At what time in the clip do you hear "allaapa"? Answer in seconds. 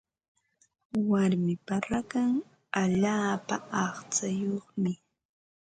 2.83-3.55